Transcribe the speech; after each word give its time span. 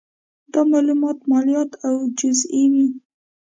دا 0.53 0.61
مالونه 0.69 0.93
مالیات 1.31 1.71
او 1.87 1.95
جزیې 2.17 2.63
وې 2.73 2.85